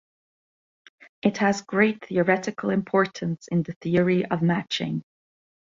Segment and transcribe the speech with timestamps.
[1.21, 5.03] It has great theoretical importance in the theory of matching.